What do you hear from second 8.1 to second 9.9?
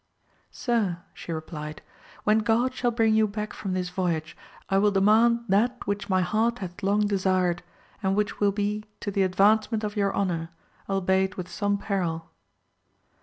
which will be to the advancement